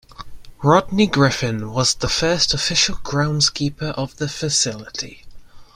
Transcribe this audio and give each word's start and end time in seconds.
Rodney 0.63 1.05
Griffin 1.05 1.69
was 1.73 1.93
the 1.93 2.09
first 2.09 2.55
official 2.55 2.95
groundskeeper 2.95 3.91
of 3.91 4.15
the 4.17 4.27
facility. 4.27 5.25